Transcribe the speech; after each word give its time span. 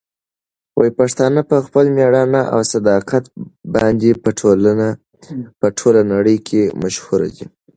پښتانه 0.99 1.41
په 1.49 1.57
خپل 1.65 1.85
مېړانه 1.97 2.41
او 2.53 2.59
صداقت 2.73 3.23
باندې 3.75 4.09
په 5.61 5.67
ټوله 5.77 6.01
نړۍ 6.13 6.37
کې 6.47 6.61
مشهور 6.83 7.21
دي. 7.35 7.45